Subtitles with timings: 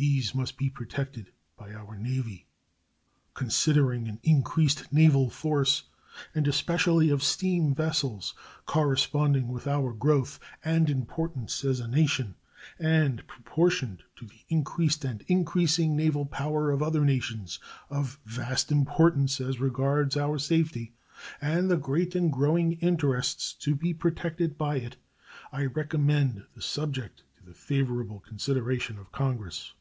[0.00, 2.46] These must be protected by our Navy.
[3.34, 5.88] Considering an increased naval force,
[6.36, 8.32] and especially of steam vessels,
[8.64, 12.36] corresponding with our growth and importance as a nation,
[12.78, 17.58] and proportioned to the increased and increasing naval power of other nations,
[17.90, 20.94] of vast importance as regards our safety,
[21.40, 24.96] and the great and growing interests to be protected by it,
[25.50, 29.74] I recommend the subject to the favorable consideration of Congress.